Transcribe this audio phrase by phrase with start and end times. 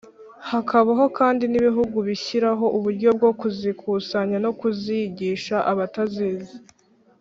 [0.49, 6.55] hakabaho kandi n’ibihugu bishyiraho uburyo bwo kuzikusanya no kuzigisha abatazizi